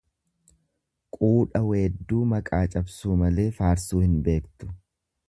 [1.17, 4.73] Quudha weedduu maqaa cabsuu malee faarsuu hin beektu.